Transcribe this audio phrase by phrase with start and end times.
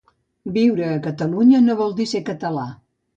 [0.53, 2.65] Viure a Catalunya no vol dir ser català